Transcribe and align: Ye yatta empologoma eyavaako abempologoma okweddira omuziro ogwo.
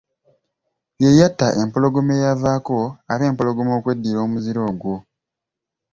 Ye 1.01 1.09
yatta 1.19 1.45
empologoma 1.61 2.11
eyavaako 2.17 2.77
abempologoma 3.13 3.71
okweddira 3.77 4.19
omuziro 4.25 4.61
ogwo. 4.71 4.95